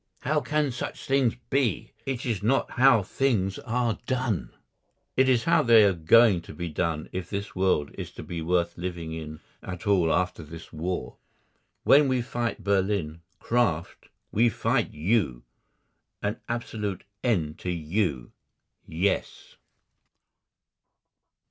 How 0.21 0.41
can 0.41 0.71
such 0.71 1.05
things 1.05 1.35
be? 1.51 1.91
It 2.07 2.25
is 2.25 2.41
not 2.41 2.71
how 2.71 3.03
things 3.03 3.59
are 3.59 3.99
done." 4.07 4.49
It 5.15 5.29
is 5.29 5.43
how 5.43 5.61
they 5.61 5.83
are 5.83 5.93
going 5.93 6.41
to 6.41 6.55
be 6.55 6.69
done 6.69 7.07
if 7.11 7.29
this 7.29 7.55
world 7.55 7.91
is 7.93 8.09
to 8.13 8.23
be 8.23 8.41
worth 8.41 8.75
living 8.79 9.13
in 9.13 9.41
at 9.61 9.85
all 9.85 10.11
after 10.11 10.41
this 10.41 10.73
war. 10.73 11.17
When 11.83 12.07
we 12.07 12.23
fight 12.23 12.63
Berlin, 12.63 13.21
Kraft, 13.39 14.07
we 14.31 14.49
fight 14.49 14.91
you.... 14.91 15.43
An 16.23 16.39
absolute 16.49 17.03
end 17.23 17.59
to 17.59 17.69
you. 17.69 18.31
Yes. 18.87 19.55